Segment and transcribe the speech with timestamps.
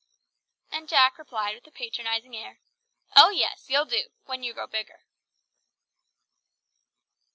[0.71, 2.59] And Jack replied with a patronising air.
[3.15, 5.03] "Oh yes, you'll do, when you grow bigger."